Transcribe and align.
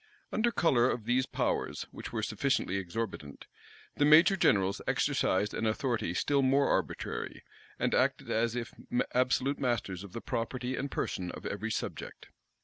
Under 0.31 0.49
color 0.51 0.89
of 0.89 1.05
these 1.05 1.27
powers, 1.27 1.85
which 1.91 2.11
were 2.11 2.23
sufficiently 2.23 2.77
exorbitant, 2.77 3.45
the 3.97 4.03
major 4.03 4.35
generals 4.35 4.81
exercised 4.87 5.53
an 5.53 5.67
authority 5.67 6.15
still 6.15 6.41
more 6.41 6.67
arbitrary, 6.69 7.43
and 7.77 7.93
acted 7.93 8.31
as 8.31 8.55
if 8.55 8.73
absolute 9.13 9.59
masters 9.59 10.03
of 10.03 10.13
the 10.13 10.19
property 10.21 10.75
and 10.75 10.89
person 10.89 11.29
of 11.29 11.45
every 11.45 11.69
subject. 11.69 12.29